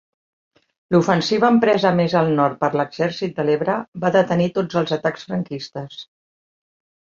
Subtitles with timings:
[0.95, 3.77] L'ofensiva empresa més al nord per l'Exèrcit de l'Ebre
[4.07, 6.05] va detenir tots els atacs franquistes.